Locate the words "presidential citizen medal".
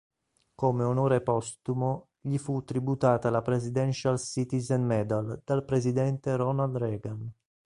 3.43-5.41